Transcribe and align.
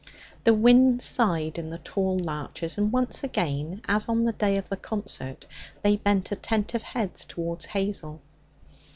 The 0.45 0.53
wind 0.55 0.99
sighed 1.03 1.59
in 1.59 1.69
the 1.69 1.77
tall 1.77 2.17
larches, 2.17 2.75
and 2.79 2.91
once 2.91 3.23
again, 3.23 3.83
as 3.87 4.09
on 4.09 4.23
the 4.23 4.31
day 4.33 4.57
of 4.57 4.67
the 4.67 4.75
concert, 4.75 5.45
they 5.83 5.95
bent 5.95 6.31
attentive 6.31 6.81
heads 6.81 7.23
towards 7.23 7.65
Hazel. 7.67 8.19